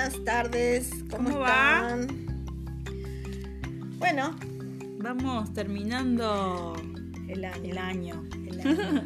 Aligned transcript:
buenas 0.00 0.24
tardes. 0.24 0.90
¿Cómo, 1.10 1.28
¿Cómo 1.28 1.40
va? 1.40 1.88
están? 1.90 2.08
Bueno, 3.98 4.34
Vamos 4.98 5.52
terminando 5.52 6.74
el 7.28 7.44
año. 7.44 7.64
el 7.64 7.78
año. 7.78 8.24
el 8.46 8.60
año. 8.66 9.02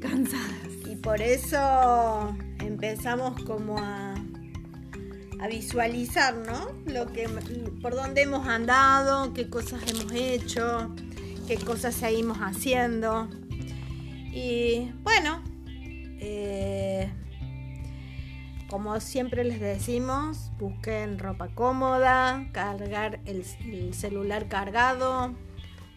Cansadas. 0.00 0.70
y 0.90 0.96
por 0.96 1.20
eso 1.20 2.34
empezamos 2.60 3.42
como 3.44 3.76
a, 3.78 4.14
a 5.40 5.48
visualizar, 5.48 6.34
¿no? 6.36 6.68
Lo 6.90 7.12
que, 7.12 7.28
por 7.82 7.94
dónde 7.94 8.22
hemos 8.22 8.46
andado, 8.46 9.34
qué 9.34 9.50
cosas 9.50 9.82
hemos 9.90 10.10
hecho, 10.12 10.94
qué 11.46 11.56
cosas 11.56 11.94
seguimos 11.94 12.38
haciendo. 12.38 13.28
Y 14.32 14.90
bueno, 15.02 15.42
eh, 16.18 16.79
como 18.70 19.00
siempre 19.00 19.42
les 19.42 19.58
decimos, 19.60 20.52
busquen 20.58 21.18
ropa 21.18 21.48
cómoda, 21.48 22.48
cargar 22.52 23.20
el, 23.26 23.44
el 23.66 23.94
celular 23.94 24.46
cargado, 24.48 25.34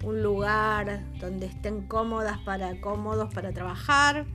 un 0.04 0.24
lugar 0.24 1.04
donde 1.20 1.46
estén 1.46 1.88
cómodas 1.88 2.40
para 2.40 2.82
cómodos 2.82 3.32
para 3.32 3.54
trabajar. 3.54 4.26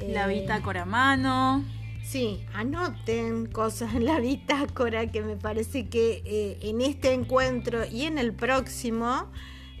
La 0.00 0.26
Eh, 0.26 0.40
bitácora 0.40 0.82
a 0.82 0.86
mano. 0.86 1.64
Sí, 2.02 2.46
anoten 2.54 3.46
cosas 3.46 3.94
en 3.94 4.06
la 4.06 4.20
bitácora 4.20 5.06
que 5.12 5.22
me 5.22 5.36
parece 5.36 5.88
que 5.90 6.22
eh, 6.24 6.58
en 6.62 6.80
este 6.80 7.12
encuentro 7.12 7.84
y 7.84 8.04
en 8.04 8.16
el 8.18 8.32
próximo 8.34 9.30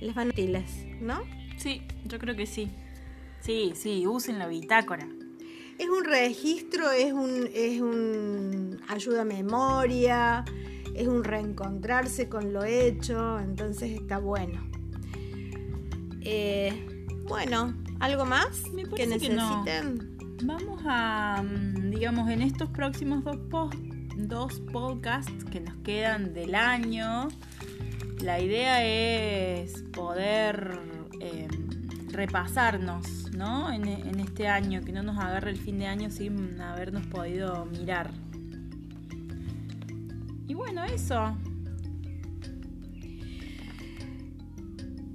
les 0.00 0.14
van 0.14 0.28
útiles, 0.28 0.86
¿no? 1.00 1.22
Sí, 1.56 1.82
yo 2.04 2.18
creo 2.18 2.36
que 2.36 2.46
sí. 2.46 2.70
Sí, 3.40 3.72
sí, 3.74 4.06
usen 4.06 4.38
la 4.38 4.46
bitácora. 4.46 5.08
Es 5.78 5.88
un 5.88 6.04
registro, 6.04 6.90
es 6.90 7.12
un, 7.12 7.48
es 7.54 7.80
un 7.80 8.80
ayuda 8.88 9.22
a 9.22 9.24
memoria, 9.24 10.44
es 10.94 11.06
un 11.06 11.22
reencontrarse 11.22 12.28
con 12.28 12.52
lo 12.52 12.64
hecho, 12.64 13.38
entonces 13.38 13.92
está 13.92 14.18
bueno. 14.18 14.68
Eh, 16.22 17.06
bueno, 17.28 17.74
¿algo 18.00 18.24
más 18.24 18.68
Me 18.72 18.82
que 18.84 18.90
parece 19.06 19.18
que 19.18 19.34
no. 19.34 19.64
necesiten? 19.64 20.18
Vamos 20.44 20.82
a, 20.84 21.42
mm, 21.42 21.90
digamos, 21.90 22.28
en 22.30 22.42
estos 22.42 22.70
próximos 22.70 23.24
dos, 23.24 23.36
post, 23.50 23.74
dos 24.16 24.60
podcasts 24.72 25.44
que 25.50 25.60
nos 25.60 25.76
quedan 25.78 26.34
del 26.34 26.54
año, 26.54 27.28
la 28.20 28.40
idea 28.40 28.84
es 28.84 29.82
poder 29.92 30.80
eh, 31.20 31.48
repasarnos, 32.18 33.30
¿no? 33.32 33.72
En, 33.72 33.86
en 33.86 34.20
este 34.20 34.48
año, 34.48 34.82
que 34.82 34.92
no 34.92 35.02
nos 35.02 35.18
agarre 35.18 35.50
el 35.50 35.56
fin 35.56 35.78
de 35.78 35.86
año 35.86 36.10
sin 36.10 36.60
habernos 36.60 37.06
podido 37.06 37.64
mirar. 37.64 38.10
Y 40.46 40.54
bueno, 40.54 40.84
eso. 40.84 41.36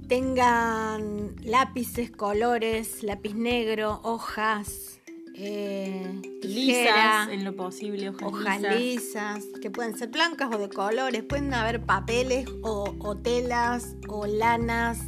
tengan 0.08 1.34
lápices, 1.44 2.10
colores, 2.10 3.02
lápiz 3.02 3.34
negro, 3.34 4.00
hojas, 4.04 5.00
eh, 5.36 6.22
Lisas, 6.42 7.28
en 7.30 7.44
lo 7.44 7.56
posible, 7.56 8.10
hojas, 8.10 8.22
hojas 8.22 8.60
lisas. 8.60 8.80
lisas, 8.80 9.44
que 9.60 9.70
pueden 9.70 9.98
ser 9.98 10.10
blancas 10.10 10.54
o 10.54 10.58
de 10.58 10.68
colores, 10.68 11.24
pueden 11.24 11.52
haber 11.52 11.84
papeles 11.84 12.46
o, 12.62 12.94
o 13.00 13.16
telas 13.16 13.96
o 14.06 14.26
lanas, 14.26 15.00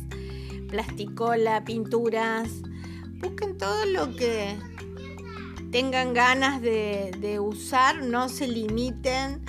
plasticola, 0.69 1.65
pinturas. 1.65 2.49
Busquen 3.21 3.57
todo 3.57 3.87
lo 3.87 4.15
que 4.17 4.57
tengan 5.71 6.15
ganas 6.15 6.61
de, 6.61 7.13
de 7.21 7.41
usar, 7.41 8.03
no 8.03 8.29
se 8.29 8.49
limiten, 8.49 9.45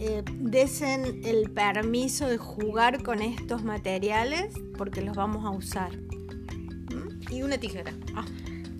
eh, 0.00 0.22
desen 0.28 1.22
el 1.24 1.50
permiso 1.50 2.28
de 2.28 2.38
jugar 2.38 3.02
con 3.02 3.20
estos 3.20 3.64
materiales 3.64 4.54
porque 4.76 5.00
los 5.00 5.16
vamos 5.16 5.44
a 5.44 5.50
usar. 5.50 5.90
¿Mm? 5.96 7.32
Y 7.32 7.42
una 7.42 7.58
tijera. 7.58 7.92
Ah, 8.14 8.24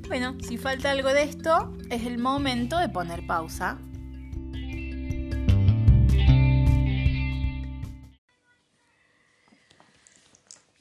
Bueno, 0.07 0.37
si 0.41 0.57
falta 0.57 0.93
algo 0.93 1.09
de 1.09 1.25
esto, 1.25 1.77
es 1.91 2.07
el 2.07 2.19
momento 2.19 2.79
de 2.79 2.89
poner 2.89 3.27
pausa. 3.27 3.79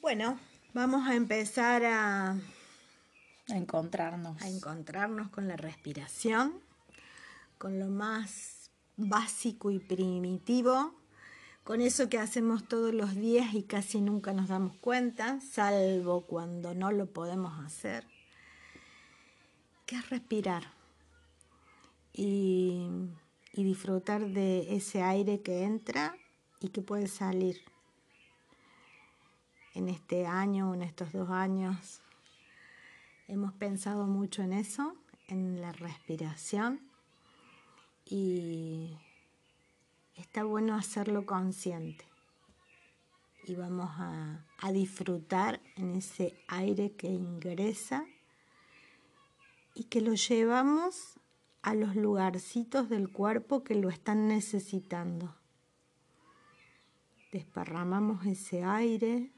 Bueno, 0.00 0.38
vamos 0.74 1.06
a 1.08 1.14
empezar 1.14 1.84
a, 1.84 2.30
A 2.30 3.56
encontrarnos. 3.56 4.40
a 4.42 4.48
encontrarnos 4.48 5.28
con 5.30 5.48
la 5.48 5.56
respiración, 5.56 6.60
con 7.56 7.78
lo 7.78 7.88
más 7.88 8.70
básico 8.96 9.70
y 9.70 9.78
primitivo, 9.78 10.94
con 11.64 11.80
eso 11.80 12.08
que 12.08 12.18
hacemos 12.18 12.66
todos 12.66 12.94
los 12.94 13.14
días 13.14 13.54
y 13.54 13.62
casi 13.62 14.00
nunca 14.00 14.32
nos 14.32 14.48
damos 14.48 14.76
cuenta, 14.76 15.40
salvo 15.40 16.22
cuando 16.26 16.74
no 16.74 16.90
lo 16.92 17.06
podemos 17.06 17.64
hacer, 17.64 18.06
que 19.86 19.96
es 19.96 20.10
respirar 20.10 20.72
y, 22.12 22.88
y 23.52 23.64
disfrutar 23.64 24.28
de 24.28 24.74
ese 24.74 25.02
aire 25.02 25.40
que 25.40 25.64
entra 25.64 26.16
y 26.60 26.68
que 26.68 26.82
puede 26.82 27.06
salir 27.06 27.60
en 29.78 29.88
este 29.88 30.26
año 30.26 30.70
o 30.70 30.74
en 30.74 30.82
estos 30.82 31.12
dos 31.12 31.30
años. 31.30 32.00
Hemos 33.28 33.52
pensado 33.52 34.06
mucho 34.06 34.42
en 34.42 34.52
eso, 34.52 34.96
en 35.28 35.60
la 35.60 35.70
respiración 35.72 36.80
y 38.04 38.98
está 40.16 40.42
bueno 40.42 40.74
hacerlo 40.74 41.26
consciente. 41.26 42.04
Y 43.44 43.54
vamos 43.54 43.88
a, 43.98 44.44
a 44.58 44.72
disfrutar 44.72 45.60
en 45.76 45.94
ese 45.94 46.34
aire 46.48 46.92
que 46.92 47.06
ingresa 47.06 48.04
y 49.74 49.84
que 49.84 50.00
lo 50.00 50.14
llevamos 50.14 51.14
a 51.62 51.74
los 51.74 51.94
lugarcitos 51.94 52.88
del 52.88 53.10
cuerpo 53.10 53.62
que 53.62 53.76
lo 53.76 53.90
están 53.90 54.26
necesitando. 54.26 55.34
Desparramamos 57.30 58.26
ese 58.26 58.64
aire 58.64 59.30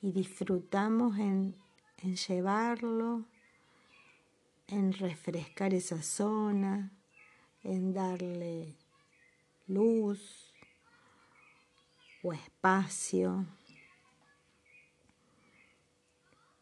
y 0.00 0.12
disfrutamos 0.12 1.18
en, 1.18 1.56
en 1.98 2.16
llevarlo, 2.16 3.24
en 4.68 4.92
refrescar 4.92 5.74
esa 5.74 6.02
zona, 6.02 6.92
en 7.62 7.92
darle 7.92 8.76
luz 9.66 10.52
o 12.22 12.32
espacio 12.32 13.46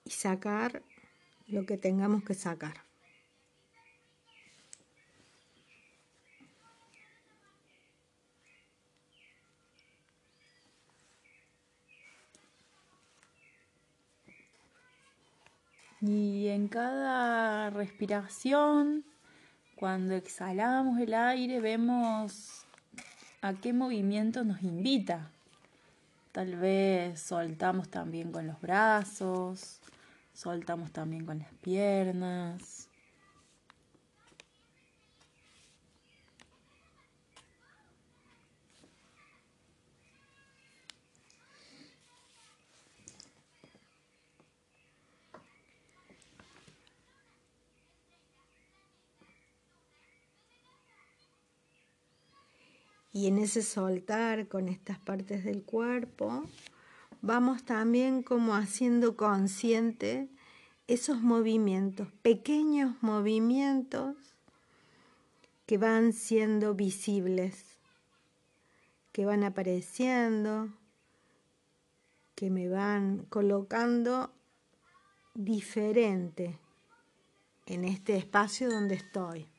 y 0.04 0.10
sacar 0.10 0.82
lo 1.46 1.66
que 1.66 1.76
tengamos 1.76 2.24
que 2.24 2.34
sacar. 2.34 2.83
Y 16.06 16.48
en 16.48 16.68
cada 16.68 17.70
respiración, 17.70 19.04
cuando 19.74 20.14
exhalamos 20.14 21.00
el 21.00 21.14
aire, 21.14 21.60
vemos 21.60 22.66
a 23.40 23.54
qué 23.54 23.72
movimiento 23.72 24.44
nos 24.44 24.62
invita. 24.62 25.30
Tal 26.32 26.56
vez 26.56 27.20
soltamos 27.20 27.88
también 27.88 28.32
con 28.32 28.46
los 28.46 28.60
brazos, 28.60 29.80
soltamos 30.34 30.90
también 30.92 31.24
con 31.24 31.38
las 31.38 31.54
piernas. 31.62 32.83
Y 53.14 53.28
en 53.28 53.38
ese 53.38 53.62
soltar 53.62 54.48
con 54.48 54.68
estas 54.68 54.98
partes 54.98 55.44
del 55.44 55.62
cuerpo, 55.62 56.42
vamos 57.22 57.64
también 57.64 58.24
como 58.24 58.56
haciendo 58.56 59.16
consciente 59.16 60.28
esos 60.88 61.20
movimientos, 61.20 62.08
pequeños 62.22 63.00
movimientos 63.02 64.16
que 65.64 65.78
van 65.78 66.12
siendo 66.12 66.74
visibles, 66.74 67.78
que 69.12 69.24
van 69.24 69.44
apareciendo, 69.44 70.70
que 72.34 72.50
me 72.50 72.68
van 72.68 73.26
colocando 73.30 74.32
diferente 75.34 76.58
en 77.66 77.84
este 77.84 78.16
espacio 78.16 78.68
donde 78.68 78.96
estoy. 78.96 79.53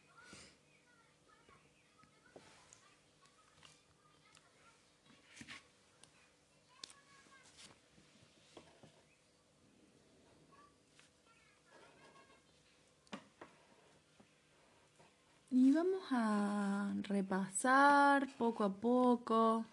Y 15.58 15.72
vamos 15.72 16.04
a 16.12 16.94
repasar 17.04 18.28
poco 18.38 18.66
a 18.66 18.74
poco 18.74 19.64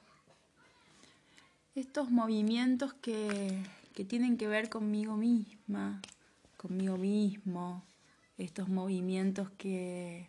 estos 1.75 2.08
movimientos 2.08 2.94
que, 2.94 3.61
que 3.93 4.05
tienen 4.05 4.37
que 4.37 4.46
ver 4.46 4.69
conmigo 4.69 5.17
misma, 5.17 6.00
conmigo 6.56 6.99
mismo, 6.99 7.82
estos 8.38 8.69
movimientos 8.69 9.50
que, 9.58 10.29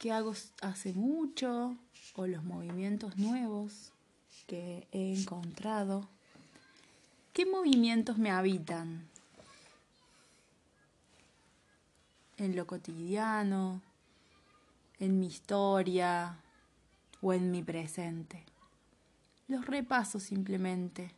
que 0.00 0.10
hago 0.10 0.34
hace 0.60 0.92
mucho 0.92 1.76
o 2.16 2.26
los 2.26 2.42
movimientos 2.42 3.16
nuevos 3.18 3.92
que 4.48 4.88
he 4.90 5.14
encontrado. 5.14 6.08
¿Qué 7.32 7.46
movimientos 7.46 8.18
me 8.18 8.32
habitan? 8.32 9.06
En 12.38 12.56
lo 12.56 12.66
cotidiano, 12.66 13.82
en 14.98 15.18
mi 15.18 15.26
historia 15.26 16.38
o 17.20 17.32
en 17.32 17.50
mi 17.50 17.62
presente. 17.62 18.44
Los 19.48 19.66
repaso 19.66 20.20
simplemente. 20.20 21.10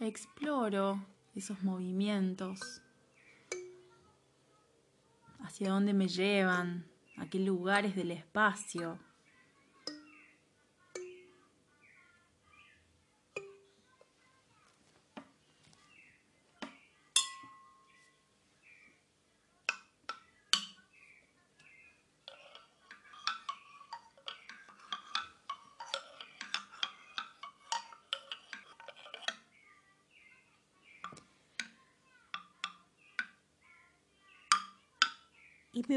Exploro 0.00 1.04
esos 1.34 1.62
movimientos, 1.62 2.82
hacia 5.40 5.70
dónde 5.70 5.92
me 5.92 6.08
llevan, 6.08 6.86
a 7.16 7.28
qué 7.28 7.38
lugares 7.40 7.96
del 7.96 8.10
espacio. 8.12 8.98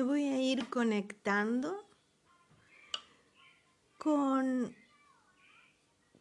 Voy 0.02 0.28
a 0.28 0.42
ir 0.42 0.70
conectando 0.70 1.86
con, 3.98 4.76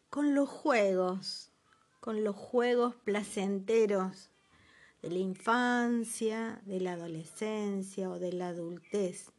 con 0.09 0.35
los 0.35 0.49
juegos, 0.49 1.51
con 1.99 2.23
los 2.23 2.35
juegos 2.35 2.95
placenteros 2.95 4.29
de 5.01 5.09
la 5.09 5.19
infancia, 5.19 6.61
de 6.65 6.79
la 6.79 6.93
adolescencia 6.93 8.09
o 8.09 8.19
de 8.19 8.33
la 8.33 8.49
adultez. 8.49 9.31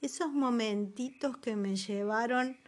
Esos 0.00 0.32
momentitos 0.32 1.36
que 1.38 1.56
me 1.56 1.76
llevaron 1.76 2.58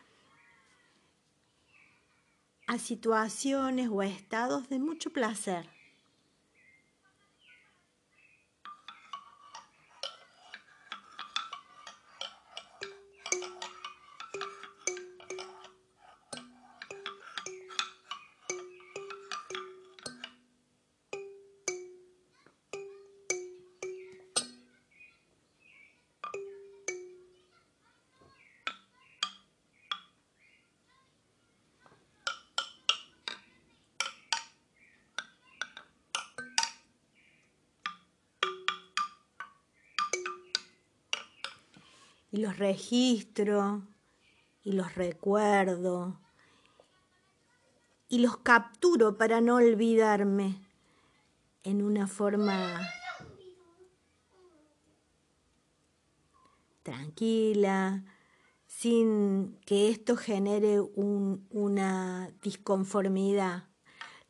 a 2.67 2.79
situaciones 2.79 3.88
o 3.91 4.00
a 4.00 4.06
estados 4.06 4.69
de 4.69 4.79
mucho 4.79 5.11
placer. 5.11 5.78
Los 42.39 42.59
registro 42.59 43.83
y 44.63 44.73
los 44.73 44.95
recuerdo 44.95 46.21
y 48.09 48.19
los 48.19 48.39
capturo 48.39 49.19
para 49.19 49.41
no 49.41 49.57
olvidarme 49.57 50.61
en 51.63 51.83
una 51.83 52.07
forma 52.07 52.81
tranquila, 56.83 58.05
sin 58.67 59.59
que 59.67 59.91
esto 59.91 60.17
genere 60.17 60.81
una 60.81 62.33
disconformidad. 62.43 63.65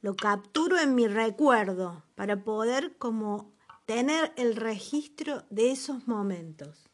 Lo 0.01 0.17
capturo 0.17 0.79
en 0.79 0.95
mi 0.95 1.07
recuerdo 1.07 2.03
para 2.17 2.43
poder 2.43 2.97
como 2.99 3.53
tener 3.87 4.33
el 4.37 4.57
registro 4.57 5.45
de 5.51 5.71
esos 5.71 6.09
momentos. 6.09 6.88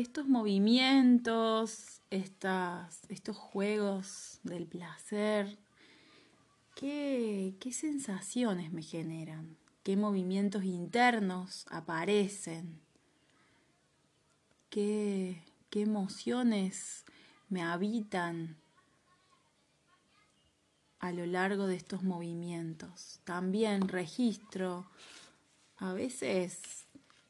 Estos 0.00 0.26
movimientos, 0.26 2.00
estos 2.10 3.36
juegos 3.36 4.40
del 4.42 4.66
placer, 4.66 5.58
¿qué, 6.74 7.54
¿qué 7.60 7.72
sensaciones 7.72 8.72
me 8.72 8.82
generan? 8.82 9.56
¿Qué 9.82 9.96
movimientos 9.96 10.64
internos 10.64 11.66
aparecen? 11.70 12.80
¿Qué, 14.70 15.42
qué 15.70 15.82
emociones 15.82 17.04
me 17.48 17.62
habitan 17.62 18.56
a 20.98 21.12
lo 21.12 21.26
largo 21.26 21.66
de 21.66 21.76
estos 21.76 22.02
movimientos? 22.02 23.20
También 23.24 23.88
registro 23.88 24.86
a 25.76 25.92
veces 25.92 26.83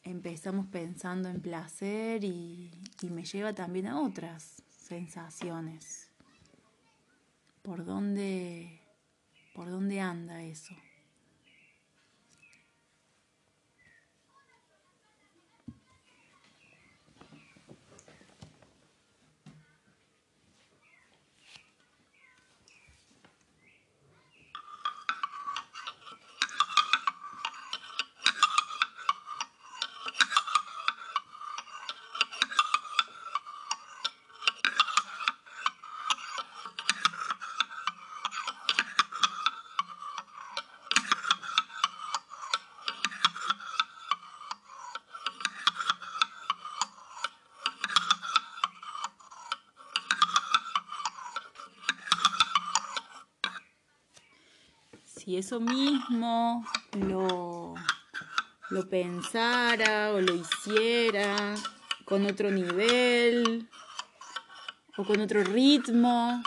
empezamos 0.05 0.67
pensando 0.67 1.29
en 1.29 1.41
placer 1.41 2.23
y, 2.25 2.71
me 3.11 3.25
lleva 3.25 3.53
también 3.53 3.87
a 3.87 4.01
otras 4.01 4.63
sensaciones. 4.71 6.11
¿Por 7.63 7.85
dónde, 7.85 8.81
por 9.55 9.71
dónde 9.71 10.01
anda 10.01 10.43
eso? 10.43 10.75
Si 55.25 55.39
eso 55.39 55.59
mismo 55.59 56.67
lo, 56.93 57.75
lo 58.69 58.89
pensara 58.91 60.13
o 60.13 60.21
lo 60.21 60.35
hiciera 60.35 61.55
con 62.05 62.27
otro 62.27 62.51
nivel 62.51 63.67
o 64.99 65.05
con 65.05 65.23
otro 65.23 65.43
ritmo, 65.43 66.43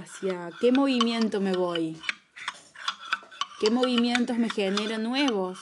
hacia 0.00 0.50
qué 0.58 0.72
movimiento 0.72 1.40
me 1.40 1.52
voy, 1.52 2.00
qué 3.60 3.70
movimientos 3.70 4.38
me 4.38 4.48
generan 4.48 5.02
nuevos. 5.02 5.58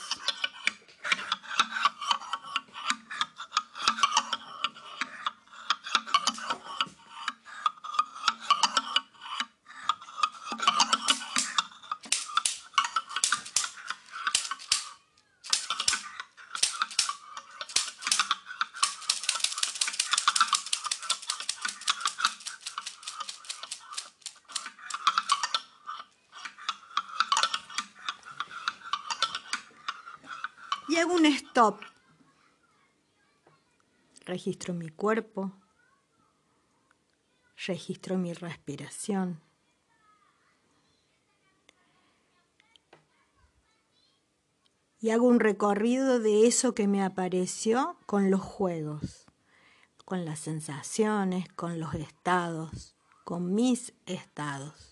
Registro 34.35 34.73
mi 34.73 34.89
cuerpo. 34.89 35.53
Registro 37.67 38.17
mi 38.17 38.33
respiración. 38.33 39.39
Y 44.99 45.11
hago 45.11 45.25
un 45.25 45.39
recorrido 45.39 46.19
de 46.19 46.47
eso 46.47 46.75
que 46.75 46.85
me 46.85 47.01
apareció 47.01 47.95
con 48.05 48.29
los 48.29 48.41
juegos, 48.41 49.25
con 50.03 50.25
las 50.25 50.39
sensaciones, 50.39 51.47
con 51.53 51.79
los 51.79 51.93
estados, 51.93 52.97
con 53.23 53.55
mis 53.55 53.93
estados. 54.05 54.89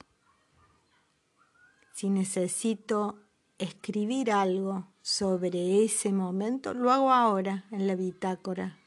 Si 1.92 2.10
necesito 2.10 3.20
escribir 3.58 4.32
algo 4.32 4.88
sobre 5.02 5.84
ese 5.84 6.14
momento, 6.14 6.74
lo 6.74 6.94
hago 6.94 7.12
ahora 7.12 7.66
en 7.72 7.88
la 7.88 7.96
bitácora. 7.96 8.80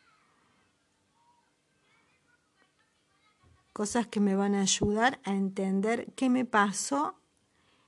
Cosas 3.76 4.06
que 4.06 4.20
me 4.20 4.34
van 4.34 4.54
a 4.54 4.62
ayudar 4.62 5.20
a 5.24 5.32
entender 5.32 6.10
qué 6.16 6.30
me 6.30 6.46
pasó 6.46 7.20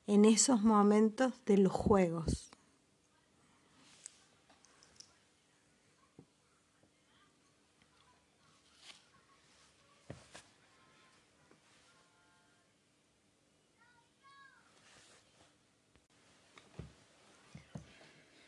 en 0.06 0.26
esos 0.26 0.62
momentos 0.62 1.32
de 1.46 1.56
los 1.56 1.72
juegos. 1.72 2.50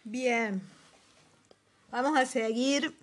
Bien, 0.05 0.61
vamos 1.91 2.19
a 2.19 2.27
seguir 2.27 2.95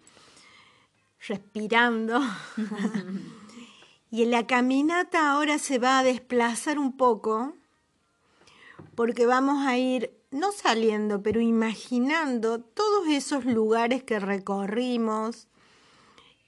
respirando. 1.27 2.22
y 4.10 4.24
en 4.24 4.32
la 4.32 4.48
caminata 4.48 5.32
ahora 5.32 5.60
se 5.60 5.80
va 5.80 6.00
a 6.00 6.04
desplazar 6.04 6.80
un 6.80 6.96
poco 6.96 7.54
porque 8.96 9.26
vamos 9.26 9.66
a 9.68 9.78
ir 9.78 10.12
no 10.32 10.52
saliendo, 10.52 11.22
pero 11.22 11.40
imaginando 11.40 12.60
todos 12.60 13.08
esos 13.08 13.46
lugares 13.46 14.04
que 14.04 14.20
recorrimos 14.20 15.48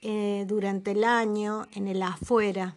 eh, 0.02 0.44
durante 0.46 0.92
el 0.92 1.04
año 1.04 1.66
en 1.72 1.88
el 1.88 2.02
afuera. 2.02 2.76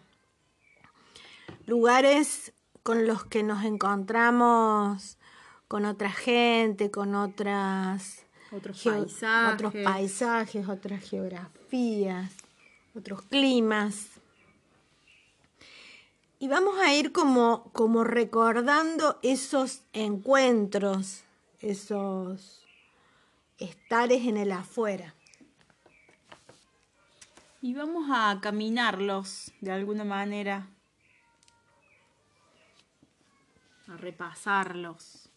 Lugares 1.66 2.52
con 2.82 3.06
los 3.06 3.24
que 3.24 3.42
nos 3.42 3.64
encontramos 3.64 5.18
con 5.68 5.86
otra 5.86 6.10
gente, 6.10 6.90
con 6.90 7.14
otras 7.14 8.24
otros 8.52 8.82
paisajes. 8.82 9.54
otros 9.54 9.74
paisajes, 9.82 10.68
otras 10.68 11.02
geografías, 11.02 12.32
otros 12.94 13.22
climas. 13.22 14.13
Y 16.44 16.48
vamos 16.48 16.78
a 16.78 16.92
ir 16.92 17.10
como, 17.10 17.70
como 17.72 18.04
recordando 18.04 19.18
esos 19.22 19.80
encuentros, 19.94 21.22
esos 21.62 22.66
estares 23.58 24.26
en 24.26 24.36
el 24.36 24.52
afuera. 24.52 25.14
Y 27.62 27.72
vamos 27.72 28.10
a 28.12 28.38
caminarlos 28.42 29.52
de 29.62 29.72
alguna 29.72 30.04
manera, 30.04 30.68
a 33.88 33.96
repasarlos. 33.96 35.30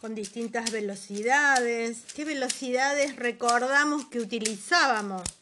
con 0.00 0.14
distintas 0.14 0.70
velocidades. 0.70 2.04
¿Qué 2.14 2.24
velocidades 2.24 3.16
recordamos 3.16 4.06
que 4.06 4.20
utilizábamos? 4.20 5.37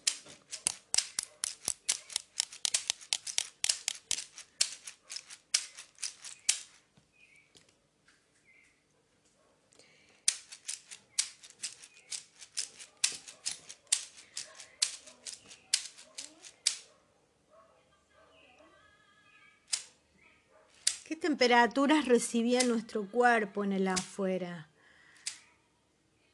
¿Qué 21.17 21.23
temperaturas 21.23 22.05
recibía 22.05 22.63
nuestro 22.65 23.07
cuerpo 23.09 23.65
en 23.65 23.73
el 23.73 23.89
afuera? 23.89 24.69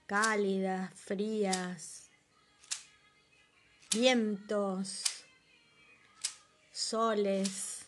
Cálidas, 0.06 0.90
frías, 0.96 2.10
vientos, 3.94 5.04
soles. 6.72 7.86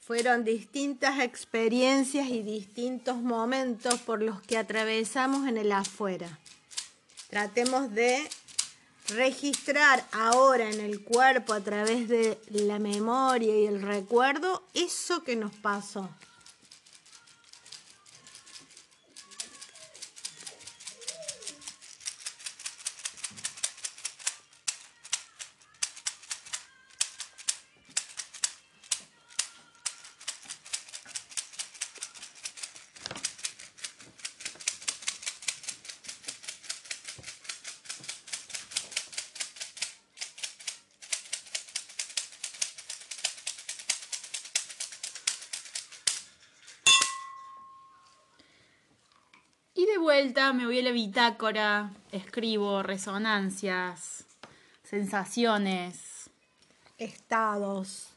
Fueron 0.00 0.42
distintas 0.42 1.20
experiencias 1.20 2.26
y 2.26 2.42
distintos 2.42 3.18
momentos 3.18 4.00
por 4.00 4.20
los 4.20 4.42
que 4.42 4.58
atravesamos 4.58 5.46
en 5.46 5.58
el 5.58 5.70
afuera. 5.70 6.40
Tratemos 7.28 7.92
de 7.94 8.28
registrar 9.14 10.04
ahora 10.12 10.70
en 10.70 10.80
el 10.80 11.02
cuerpo 11.02 11.52
a 11.52 11.60
través 11.60 12.08
de 12.08 12.38
la 12.50 12.78
memoria 12.78 13.56
y 13.56 13.66
el 13.66 13.82
recuerdo 13.82 14.62
eso 14.74 15.22
que 15.22 15.36
nos 15.36 15.54
pasó. 15.54 16.08
Vuelta 50.00 50.54
me 50.54 50.64
voy 50.64 50.78
a 50.80 50.82
la 50.82 50.90
bitácora, 50.92 51.90
escribo 52.10 52.82
resonancias, 52.82 54.24
sensaciones. 54.82 56.30
Estados. 56.96 58.08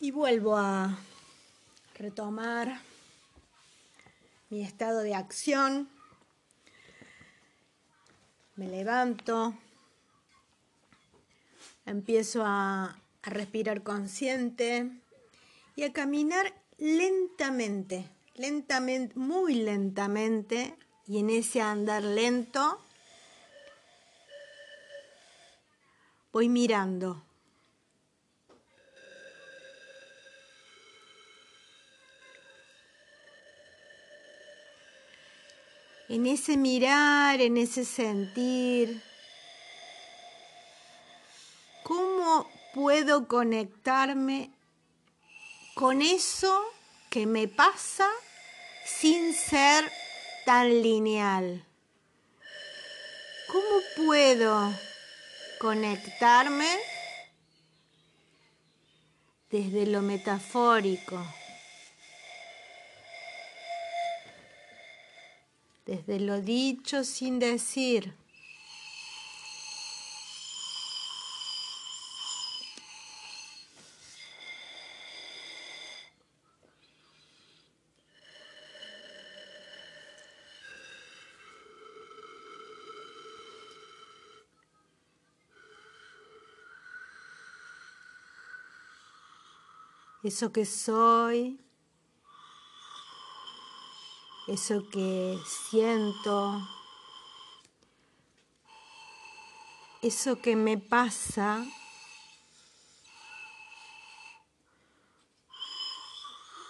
Y 0.00 0.10
vuelvo 0.10 0.56
a 0.56 0.96
retomar 1.98 2.78
mi 4.48 4.62
estado 4.62 5.00
de 5.00 5.14
acción. 5.14 5.88
Me 8.54 8.68
levanto, 8.68 9.54
empiezo 11.84 12.42
a, 12.44 12.98
respirar 13.22 13.82
consciente 13.82 14.88
y 15.74 15.82
a 15.82 15.92
caminar 15.92 16.54
lentamente, 16.78 18.08
lentamente, 18.36 19.18
muy 19.18 19.54
lentamente, 19.54 20.76
y 21.08 21.18
en 21.18 21.30
ese 21.30 21.60
andar 21.60 22.04
lento 22.04 22.80
voy 26.30 26.48
mirando. 26.48 27.20
En 36.08 36.24
ese 36.26 36.56
mirar, 36.56 37.40
en 37.40 37.56
ese 37.56 37.84
sentir, 37.84 39.02
¿cómo 41.82 42.48
puedo 42.74 43.26
conectarme 43.26 44.50
con 45.74 46.02
eso 46.02 46.62
que 47.10 47.26
me 47.26 47.48
pasa 47.48 48.08
sin 48.84 49.34
ser 49.34 49.90
tan 50.44 50.80
lineal? 50.80 51.66
¿Cómo 53.48 54.06
puedo 54.06 54.72
conectarme 55.58 56.68
desde 59.50 59.86
lo 59.86 60.02
metafórico? 60.02 61.20
Desde 65.86 66.18
lo 66.18 66.40
dicho 66.40 67.04
sin 67.04 67.38
decir. 67.38 68.12
eso 90.26 90.52
que 90.52 90.64
soy, 90.64 91.60
eso 94.48 94.88
que 94.90 95.38
siento, 95.44 96.60
eso 100.02 100.40
que 100.40 100.54
me 100.54 100.78
pasa. 100.78 101.64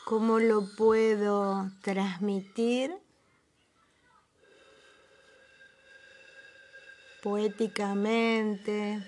¿Cómo 0.07 0.39
lo 0.39 0.65
puedo 0.77 1.69
transmitir 1.83 2.97
poéticamente, 7.23 9.03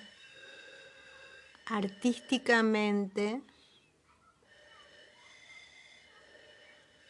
artísticamente? 1.66 3.47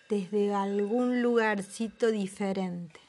Desde 0.09 0.55
algún 0.55 1.23
lugarcito 1.23 2.11
diferente. 2.11 3.08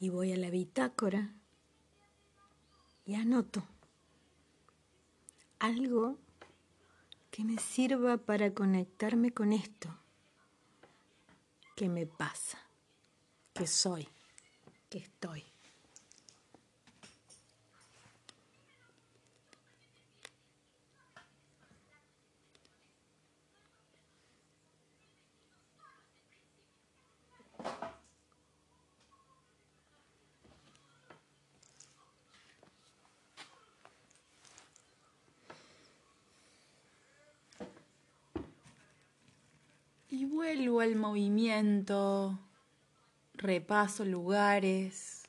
Y 0.00 0.10
voy 0.10 0.32
a 0.32 0.36
la 0.36 0.50
bitácora 0.50 1.34
y 3.04 3.14
anoto 3.14 3.64
algo 5.58 6.18
que 7.30 7.44
me 7.44 7.58
sirva 7.58 8.16
para 8.16 8.52
conectarme 8.52 9.32
con 9.32 9.52
esto 9.52 9.88
que 11.76 11.88
me 11.88 12.06
pasa, 12.06 12.58
que 13.54 13.66
soy, 13.66 14.08
que 14.90 14.98
estoy. 14.98 15.44
Y 40.10 40.24
al 40.80 40.96
movimiento, 40.96 42.38
repaso 43.34 44.04
lugares 44.04 45.28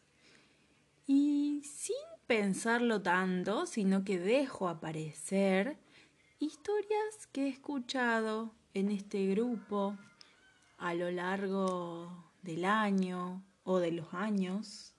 y 1.08 1.62
sin 1.64 1.96
pensarlo 2.28 3.02
tanto, 3.02 3.66
sino 3.66 4.04
que 4.04 4.20
dejo 4.20 4.70
aparecer 4.70 5.78
historias 6.40 7.28
que 7.32 7.46
he 7.46 7.50
escuchado 7.50 8.54
en 8.74 8.92
este 8.92 9.28
grupo 9.28 9.98
a 10.78 10.94
lo 10.94 11.12
largo 11.12 12.32
del 12.42 12.66
año 12.66 13.44
o 13.64 13.80
de 13.80 13.92
los 13.92 14.14
años. 14.14 14.96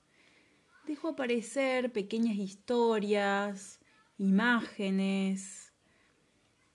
Dejo 0.86 1.08
aparecer 1.08 1.92
pequeñas 1.92 2.36
historias, 2.36 3.80
imágenes, 4.18 5.69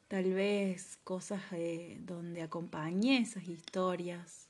tal 0.07 0.33
vez 0.33 0.97
cosas 1.03 1.41
donde 1.99 2.41
acompañé 2.41 3.17
esas 3.19 3.47
historias, 3.47 4.47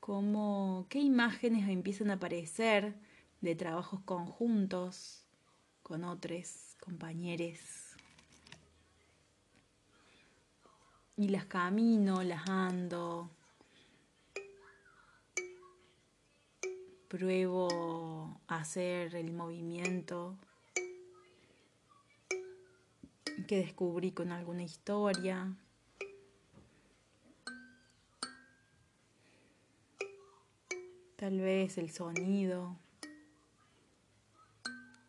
como 0.00 0.86
qué 0.88 0.98
imágenes 0.98 1.68
empiezan 1.68 2.10
a 2.10 2.14
aparecer 2.14 2.94
de 3.40 3.54
trabajos 3.54 4.00
conjuntos 4.00 5.24
con 5.82 6.04
otros 6.04 6.76
compañeros. 6.80 7.58
Y 11.16 11.28
las 11.28 11.44
camino, 11.44 12.22
las 12.22 12.48
ando, 12.48 13.28
pruebo 17.08 18.40
hacer 18.46 19.14
el 19.16 19.32
movimiento 19.32 20.38
que 23.46 23.56
descubrí 23.56 24.12
con 24.12 24.32
alguna 24.32 24.62
historia. 24.62 25.56
Tal 31.16 31.40
vez 31.40 31.76
el 31.78 31.90
sonido 31.90 32.76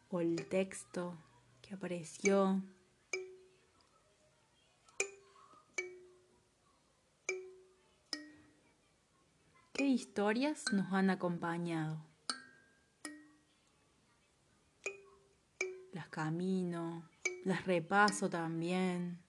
o 0.10 0.22
el 0.22 0.48
texto 0.50 1.18
que 1.62 1.74
apareció. 1.74 2.62
¿Qué 9.74 9.88
historias 9.88 10.66
nos 10.74 10.92
han 10.92 11.10
acompañado? 11.10 12.12
las 15.94 16.08
camino, 16.08 17.04
las 17.44 17.66
repaso 17.66 18.30
también. 18.30 19.20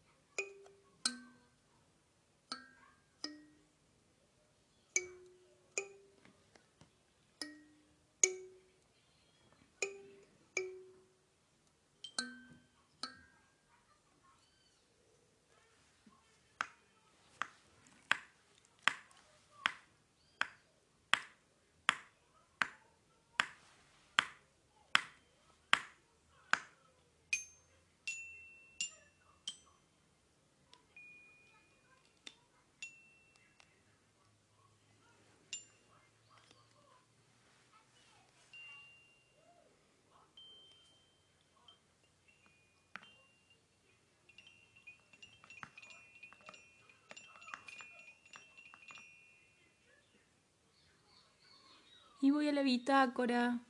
Y 52.22 52.30
voy 52.30 52.48
a 52.48 52.52
la 52.52 52.62
bitácora 52.62 53.60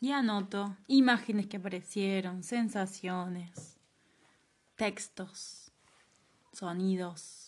y 0.00 0.12
anoto 0.12 0.76
imágenes 0.86 1.48
que 1.48 1.56
aparecieron, 1.56 2.44
sensaciones, 2.44 3.76
textos, 4.76 5.72
sonidos. 6.52 7.47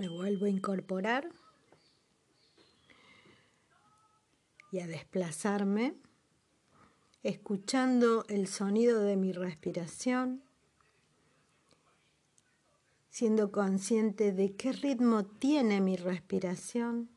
Me 0.00 0.08
vuelvo 0.08 0.46
a 0.46 0.48
incorporar 0.48 1.28
y 4.72 4.78
a 4.78 4.86
desplazarme, 4.86 5.94
escuchando 7.22 8.24
el 8.28 8.46
sonido 8.46 9.02
de 9.02 9.16
mi 9.16 9.32
respiración, 9.32 10.42
siendo 13.10 13.52
consciente 13.52 14.32
de 14.32 14.56
qué 14.56 14.72
ritmo 14.72 15.26
tiene 15.26 15.82
mi 15.82 15.98
respiración. 15.98 17.10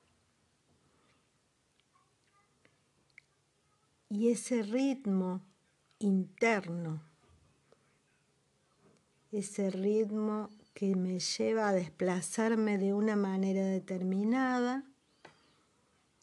Y 4.09 4.27
ese 4.27 4.61
ritmo 4.61 5.41
interno, 5.99 7.01
ese 9.31 9.69
ritmo 9.69 10.49
que 10.73 10.95
me 10.95 11.19
lleva 11.19 11.69
a 11.69 11.73
desplazarme 11.73 12.77
de 12.77 12.93
una 12.93 13.15
manera 13.15 13.65
determinada, 13.65 14.83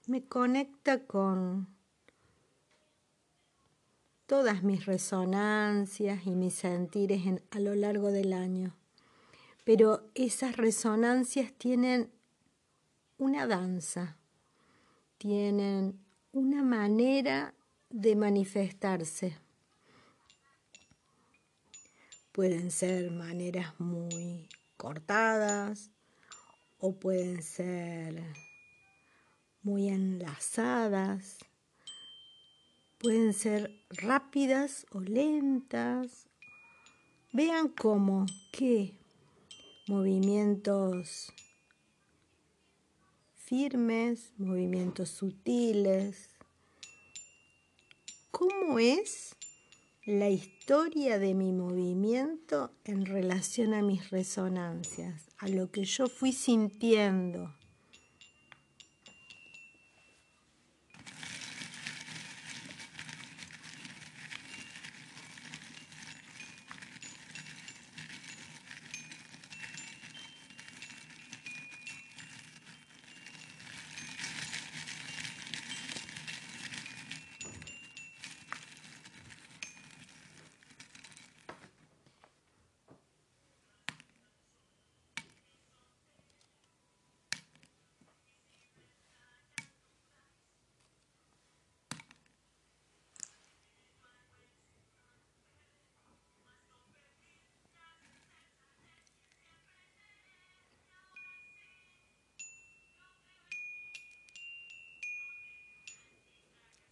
me 0.07 0.25
conecta 0.25 1.05
con 1.07 1.69
todas 4.27 4.63
mis 4.63 4.87
resonancias 4.87 6.27
y 6.27 6.31
mis 6.31 6.55
sentires 6.55 7.23
a 7.51 7.61
lo 7.61 7.75
largo 7.75 8.13
del 8.13 8.33
año. 8.33 8.77
Pero 9.65 10.09
esas 10.15 10.57
resonancias 10.57 11.53
tienen 11.53 12.11
una 13.19 13.47
danza, 13.47 14.17
tienen 15.19 16.01
una 16.33 16.63
manera 16.63 17.55
de 17.91 18.17
manifestarse. 18.17 19.37
Pueden 22.41 22.71
ser 22.71 23.11
maneras 23.11 23.79
muy 23.79 24.49
cortadas 24.79 25.91
o 26.79 26.99
pueden 26.99 27.43
ser 27.43 28.25
muy 29.63 29.91
enlazadas. 29.91 31.37
Pueden 32.97 33.35
ser 33.35 33.71
rápidas 33.91 34.87
o 34.91 35.01
lentas. 35.01 36.29
Vean 37.35 37.69
cómo, 37.69 38.25
qué 38.53 38.95
movimientos 39.87 41.35
firmes, 43.35 44.33
movimientos 44.39 45.11
sutiles. 45.11 46.31
¿Cómo 48.31 48.79
es 48.79 49.37
la 50.11 50.29
historia 50.29 51.21
de 51.21 51.35
mi 51.35 51.53
movimiento 51.53 52.73
en 52.85 53.07
relación 53.07 53.75
a 53.75 53.83
mis 53.83 54.11
resonancias, 54.11 55.29
a 55.39 55.47
lo 55.47 55.71
que 55.71 55.85
yo 55.85 56.09
fui 56.09 56.33
sintiendo. 56.33 57.55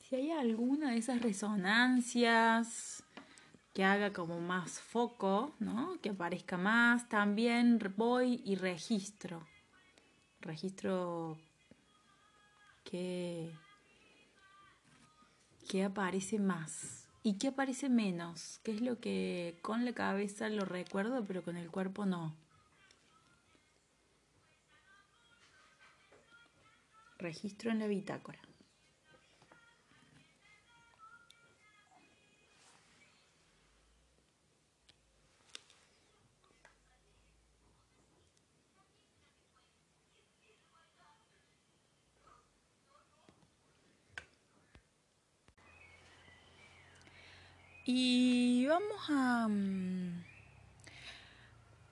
Si 0.08 0.16
hay 0.16 0.30
alguna 0.30 0.92
de 0.92 0.96
esas 0.96 1.20
resonancias 1.20 3.04
que 3.74 3.84
haga 3.84 4.10
como 4.14 4.40
más 4.40 4.80
foco, 4.80 5.54
¿no? 5.58 6.00
Que 6.00 6.08
aparezca 6.08 6.56
más, 6.56 7.10
también 7.10 7.78
voy 7.94 8.40
y 8.42 8.54
registro. 8.54 9.46
Registro 10.40 11.36
que, 12.84 13.52
que 15.68 15.84
aparece 15.84 16.38
más 16.38 17.06
y 17.22 17.34
qué 17.34 17.48
aparece 17.48 17.90
menos, 17.90 18.60
qué 18.62 18.72
es 18.72 18.80
lo 18.80 19.00
que 19.00 19.58
con 19.60 19.84
la 19.84 19.92
cabeza 19.92 20.48
lo 20.48 20.64
recuerdo, 20.64 21.22
pero 21.26 21.44
con 21.44 21.58
el 21.58 21.70
cuerpo 21.70 22.06
no. 22.06 22.34
Registro 27.18 27.70
en 27.70 27.80
la 27.80 27.88
bitácora. 27.88 28.47
Y 47.90 48.66
vamos 48.66 49.08
a, 49.08 49.48
mm, 49.48 50.22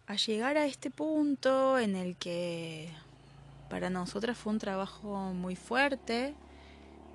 a 0.09 0.16
llegar 0.16 0.59
a 0.59 0.66
este 0.66 0.90
punto 0.90 1.78
en 1.78 1.96
el 1.96 2.18
que 2.18 2.92
para 3.70 3.88
nosotras 3.88 4.37
fue 4.37 4.52
un 4.52 4.59
trabajo 4.59 5.32
muy 5.32 5.56
fuerte, 5.56 6.35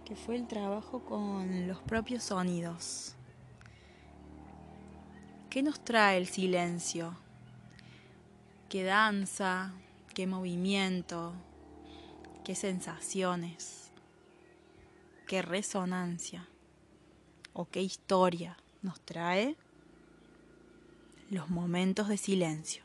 que 0.03 0.15
fue 0.15 0.35
el 0.35 0.47
trabajo 0.47 1.01
con 1.05 1.67
los 1.67 1.77
propios 1.83 2.23
sonidos. 2.23 3.13
¿Qué 5.51 5.61
nos 5.61 5.79
trae 5.83 6.17
el 6.17 6.25
silencio? 6.25 7.15
qué 8.67 8.83
danza, 8.83 9.73
qué 10.15 10.25
movimiento, 10.25 11.33
qué 12.45 12.55
sensaciones, 12.55 13.91
qué 15.27 15.41
resonancia 15.41 16.47
o 17.51 17.65
qué 17.65 17.81
historia 17.81 18.55
nos 18.81 18.99
trae 19.01 19.55
los 21.29 21.49
momentos 21.49 22.07
de 22.07 22.17
silencio. 22.17 22.83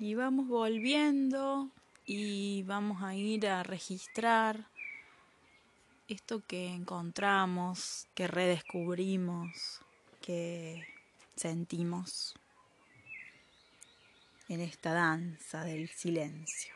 Y 0.00 0.14
vamos 0.14 0.46
volviendo 0.46 1.70
y 2.06 2.62
vamos 2.62 3.02
a 3.02 3.16
ir 3.16 3.48
a 3.48 3.64
registrar 3.64 4.68
esto 6.06 6.40
que 6.46 6.68
encontramos, 6.68 8.06
que 8.14 8.28
redescubrimos, 8.28 9.80
que 10.20 10.86
sentimos 11.34 12.36
en 14.48 14.60
esta 14.60 14.92
danza 14.92 15.64
del 15.64 15.88
silencio. 15.88 16.74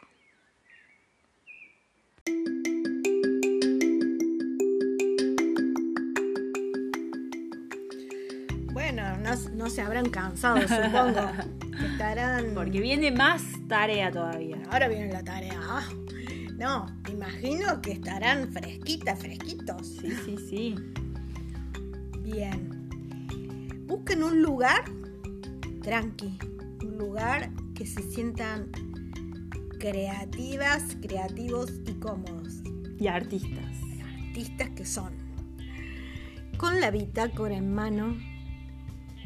Bueno, 8.72 9.16
no, 9.18 9.34
no 9.52 9.70
se 9.70 9.80
habrán 9.80 10.10
cansado, 10.10 10.60
supongo. 10.66 11.60
estarán. 11.86 12.54
Porque 12.54 12.80
viene 12.80 13.10
más 13.10 13.42
tarea 13.68 14.10
todavía. 14.10 14.58
Ahora 14.70 14.88
viene 14.88 15.12
la 15.12 15.22
tarea. 15.22 15.58
Ah, 15.62 15.88
no, 16.56 16.86
imagino 17.10 17.80
que 17.82 17.92
estarán 17.92 18.52
fresquitas, 18.52 19.18
fresquitos. 19.20 19.86
Sí, 19.86 20.10
sí, 20.24 20.36
sí. 20.48 20.74
Bien. 22.20 22.88
Busquen 23.86 24.22
un 24.22 24.42
lugar 24.42 24.84
tranqui, 25.82 26.38
un 26.82 26.98
lugar 26.98 27.50
que 27.74 27.84
se 27.84 28.02
sientan 28.10 28.70
creativas, 29.78 30.96
creativos 31.02 31.72
y 31.86 31.94
cómodos. 31.94 32.62
Y 32.98 33.08
artistas. 33.08 33.80
Artistas 34.28 34.70
que 34.70 34.84
son. 34.84 35.12
Con 36.56 36.80
la 36.80 36.90
bitácora 36.90 37.56
en 37.56 37.74
mano 37.74 38.16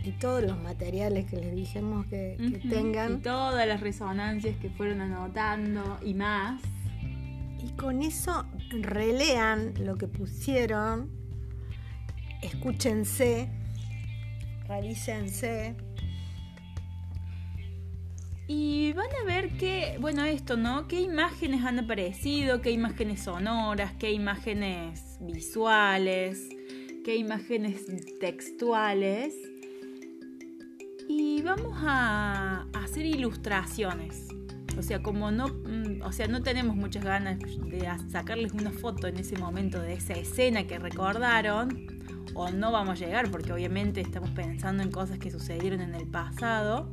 y 0.06 0.12
todos 0.12 0.42
los 0.42 0.56
materiales 0.62 1.26
que 1.26 1.36
les 1.36 1.54
dijimos 1.54 2.06
que, 2.06 2.36
tengan. 2.68 3.14
Y 3.14 3.16
todas 3.18 3.66
las 3.66 3.80
resonancias 3.80 4.56
que 4.58 4.70
fueron 4.70 5.00
anotando 5.00 5.98
y 6.04 6.14
más. 6.14 6.62
Y 7.64 7.70
con 7.72 8.02
eso 8.02 8.46
relean 8.70 9.74
lo 9.80 9.96
que 9.96 10.06
pusieron, 10.06 11.10
escúchense, 12.40 13.48
revísense. 14.68 15.74
Y 18.48 18.92
van 18.92 19.08
a 19.22 19.24
ver 19.24 19.56
qué, 19.56 19.96
bueno, 20.00 20.24
esto, 20.24 20.56
¿no? 20.56 20.86
¿Qué 20.86 21.00
imágenes 21.00 21.64
han 21.64 21.80
aparecido? 21.80 22.60
¿Qué 22.60 22.70
imágenes 22.70 23.24
sonoras? 23.24 23.92
¿Qué 23.98 24.12
imágenes 24.12 25.18
visuales? 25.20 26.48
¿Qué 27.04 27.16
imágenes 27.16 27.86
textuales? 28.20 29.34
Vamos 31.46 31.78
a 31.80 32.66
hacer 32.74 33.06
ilustraciones. 33.06 34.28
O 34.76 34.82
sea, 34.82 35.02
como 35.02 35.30
no, 35.30 35.48
mm, 35.48 36.02
o 36.02 36.12
sea, 36.12 36.26
no 36.26 36.42
tenemos 36.42 36.76
muchas 36.76 37.02
ganas 37.02 37.38
de 37.38 37.88
sacarles 38.10 38.52
una 38.52 38.70
foto 38.70 39.06
en 39.06 39.16
ese 39.16 39.38
momento 39.38 39.80
de 39.80 39.94
esa 39.94 40.12
escena 40.12 40.66
que 40.66 40.78
recordaron, 40.78 41.86
o 42.34 42.50
no 42.50 42.72
vamos 42.72 43.00
a 43.00 43.06
llegar 43.06 43.30
porque 43.30 43.52
obviamente 43.52 44.02
estamos 44.02 44.30
pensando 44.30 44.82
en 44.82 44.90
cosas 44.90 45.18
que 45.18 45.30
sucedieron 45.30 45.80
en 45.80 45.94
el 45.94 46.06
pasado, 46.06 46.92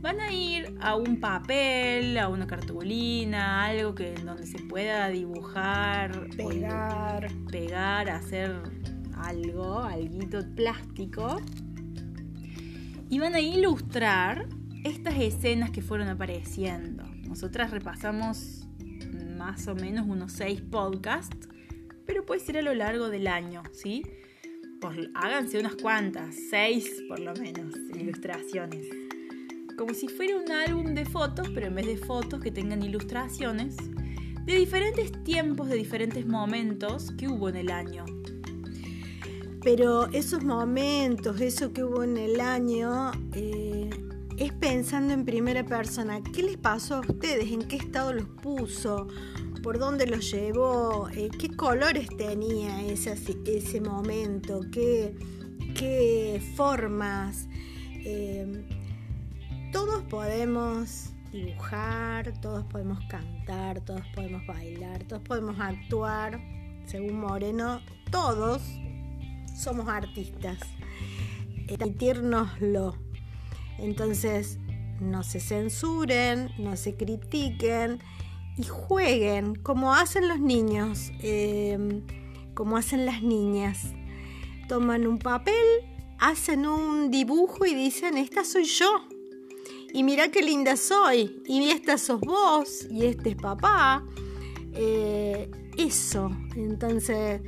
van 0.00 0.20
a 0.20 0.30
ir 0.30 0.76
a 0.80 0.94
un 0.94 1.18
papel, 1.18 2.16
a 2.18 2.28
una 2.28 2.46
cartulina, 2.46 3.64
algo 3.64 3.94
que 3.94 4.14
en 4.14 4.26
donde 4.26 4.46
se 4.46 4.58
pueda 4.58 5.08
dibujar, 5.08 6.28
pegar, 6.36 7.28
pegar, 7.50 8.08
hacer 8.10 8.54
algo, 9.16 9.80
algo 9.80 10.38
plástico 10.54 11.40
y 13.10 13.18
van 13.18 13.34
a 13.34 13.40
ilustrar 13.40 14.48
estas 14.84 15.18
escenas 15.18 15.70
que 15.70 15.82
fueron 15.82 16.08
apareciendo. 16.08 17.04
Nosotras 17.28 17.70
repasamos 17.70 18.66
más 19.36 19.66
o 19.68 19.74
menos 19.74 20.06
unos 20.06 20.32
seis 20.32 20.60
podcasts, 20.60 21.48
pero 22.06 22.24
puede 22.24 22.40
ser 22.40 22.58
a 22.58 22.62
lo 22.62 22.72
largo 22.72 23.10
del 23.10 23.26
año, 23.26 23.62
¿sí? 23.72 24.04
Pues 24.80 24.96
háganse 25.14 25.58
unas 25.58 25.74
cuantas, 25.74 26.34
seis 26.48 27.02
por 27.08 27.18
lo 27.18 27.34
menos, 27.34 27.74
ilustraciones. 27.94 28.86
Como 29.76 29.92
si 29.92 30.08
fuera 30.08 30.36
un 30.36 30.50
álbum 30.50 30.94
de 30.94 31.04
fotos, 31.04 31.48
pero 31.54 31.66
en 31.66 31.74
vez 31.74 31.86
de 31.86 31.96
fotos 31.96 32.40
que 32.40 32.50
tengan 32.50 32.82
ilustraciones 32.82 33.76
de 34.46 34.54
diferentes 34.54 35.12
tiempos, 35.24 35.68
de 35.68 35.76
diferentes 35.76 36.26
momentos 36.26 37.12
que 37.12 37.28
hubo 37.28 37.48
en 37.48 37.56
el 37.56 37.70
año. 37.70 38.04
Pero 39.62 40.06
esos 40.12 40.42
momentos, 40.42 41.40
eso 41.40 41.72
que 41.72 41.84
hubo 41.84 42.02
en 42.02 42.16
el 42.16 42.40
año, 42.40 43.12
eh, 43.34 43.90
es 44.38 44.52
pensando 44.54 45.12
en 45.12 45.26
primera 45.26 45.66
persona. 45.66 46.22
¿Qué 46.22 46.42
les 46.42 46.56
pasó 46.56 46.96
a 46.96 47.00
ustedes? 47.00 47.52
¿En 47.52 47.62
qué 47.68 47.76
estado 47.76 48.14
los 48.14 48.26
puso? 48.42 49.06
¿Por 49.62 49.78
dónde 49.78 50.06
los 50.06 50.30
llevó? 50.30 51.10
Eh, 51.10 51.28
¿Qué 51.38 51.54
colores 51.54 52.08
tenía 52.16 52.82
ese, 52.82 53.14
ese 53.46 53.80
momento? 53.82 54.62
¿Qué, 54.72 55.14
qué 55.74 56.42
formas? 56.56 57.48
Eh, 57.96 58.64
todos 59.72 60.02
podemos 60.04 61.10
dibujar, 61.32 62.32
todos 62.40 62.64
podemos 62.64 62.98
cantar, 63.10 63.84
todos 63.84 64.06
podemos 64.14 64.46
bailar, 64.46 65.04
todos 65.04 65.22
podemos 65.22 65.60
actuar. 65.60 66.40
Según 66.86 67.20
Moreno, 67.20 67.82
todos 68.10 68.62
somos 69.60 69.88
artistas. 69.88 70.58
Permitírnoslo. 71.68 72.96
Entonces, 73.78 74.58
no 75.00 75.22
se 75.22 75.40
censuren, 75.40 76.50
no 76.58 76.76
se 76.76 76.96
critiquen 76.96 78.00
y 78.56 78.64
jueguen 78.64 79.54
como 79.54 79.94
hacen 79.94 80.28
los 80.28 80.40
niños, 80.40 81.12
em, 81.22 82.02
como 82.54 82.76
hacen 82.76 83.06
las 83.06 83.22
niñas. 83.22 83.94
Toman 84.68 85.06
un 85.06 85.18
papel, 85.18 85.54
hacen 86.18 86.66
un 86.66 87.10
dibujo 87.10 87.64
y 87.66 87.74
dicen, 87.74 88.16
esta 88.16 88.44
soy 88.44 88.64
yo. 88.64 89.04
Y 89.92 90.04
mira 90.04 90.30
qué 90.30 90.42
linda 90.42 90.76
soy. 90.76 91.42
Y 91.46 91.70
esta 91.70 91.98
sos 91.98 92.20
vos. 92.20 92.86
Y 92.90 93.06
este 93.06 93.30
es 93.30 93.36
papá. 93.36 94.04
Eh, 94.72 95.50
eso. 95.76 96.30
Entonces, 96.54 97.40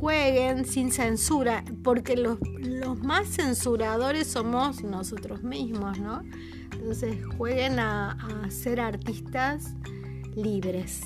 jueguen 0.00 0.64
sin 0.66 0.90
censura, 0.90 1.64
porque 1.82 2.16
los, 2.16 2.38
los 2.60 2.98
más 2.98 3.28
censuradores 3.28 4.26
somos 4.26 4.82
nosotros 4.82 5.42
mismos, 5.42 5.98
¿no? 5.98 6.22
Entonces 6.72 7.16
jueguen 7.36 7.78
a, 7.78 8.12
a 8.12 8.50
ser 8.50 8.80
artistas 8.80 9.74
libres. 10.36 11.00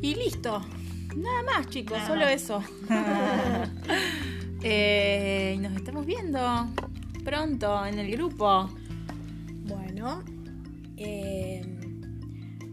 Y 0.00 0.14
listo. 0.14 0.60
Nada 1.16 1.42
más, 1.42 1.68
chicos, 1.68 1.98
Nada 1.98 2.08
solo 2.08 2.26
eso. 2.26 2.62
Eh, 4.64 5.54
y 5.56 5.58
nos 5.58 5.74
estamos 5.74 6.06
viendo 6.06 6.38
pronto 7.24 7.84
en 7.84 7.98
el 7.98 8.12
grupo. 8.12 8.70
Bueno, 9.64 10.22
eh, 10.96 11.62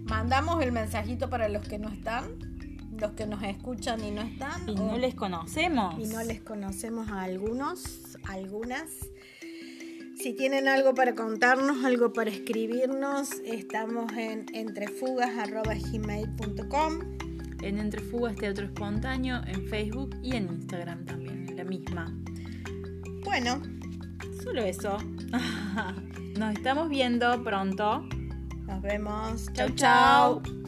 mandamos 0.04 0.62
el 0.62 0.72
mensajito 0.72 1.32
para 1.32 1.50
los 1.50 1.68
que 1.68 1.80
no 1.80 1.90
están, 1.90 2.26
los 3.00 3.12
que 3.12 3.26
nos 3.26 3.42
escuchan 3.44 4.04
y 4.04 4.12
no 4.12 4.22
están. 4.22 4.68
Y 4.70 4.74
o- 4.74 4.76
no 4.76 4.98
les 4.98 5.16
conocemos. 5.16 5.96
y 6.00 6.08
no 6.08 6.22
les 6.24 6.42
conocemos 6.42 7.10
a 7.10 7.22
algunos, 7.24 8.18
algunas. 8.24 8.84
Si 10.18 10.34
tienen 10.34 10.68
algo 10.68 10.94
para 10.94 11.16
contarnos, 11.16 11.86
algo 11.86 12.12
para 12.12 12.30
escribirnos, 12.30 13.32
estamos 13.46 14.12
en 14.14 14.46
entrefugas.gmail.com. 14.54 17.00
En 17.62 17.78
Entre 17.78 18.00
Fugas 18.02 18.36
Teatro 18.38 18.66
Espontáneo, 18.66 19.42
en 19.46 19.68
Facebook 19.68 20.16
y 20.24 20.34
en 20.36 20.48
Instagram 20.48 21.06
también, 21.06 21.56
la 21.58 21.64
misma. 21.66 22.14
Bueno, 23.24 23.62
Solo 24.44 24.62
eso. 24.64 24.98
Nos 26.38 26.54
estamos 26.54 26.88
viendo 26.90 27.44
pronto. 27.44 28.02
nos 28.66 28.82
vemos. 28.82 29.48
Chau, 29.54 29.70
chau. 29.76 30.59